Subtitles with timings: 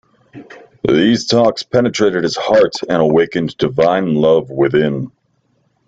[0.83, 5.11] These talks penetrated his heart and awakened divine love within.